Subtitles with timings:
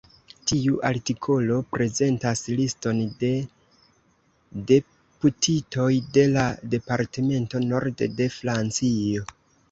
[0.49, 3.29] Tiu artikolo prezentas liston de
[4.71, 9.27] deputitoj de la departemento Nord de Francio.